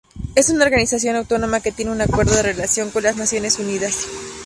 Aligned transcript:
Es 0.33 0.49
una 0.49 0.65
organización 0.65 1.15
autónoma 1.15 1.59
que 1.59 1.71
tiene 1.71 1.91
un 1.91 2.01
acuerdo 2.01 2.33
de 2.35 2.41
relación 2.41 2.89
con 2.89 3.03
las 3.03 3.17
Naciones 3.17 3.59
Unidas. 3.59 4.07